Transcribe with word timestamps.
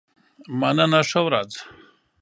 مننه 0.59 1.01
ښه 1.09 1.19
ورځ. 1.25 1.51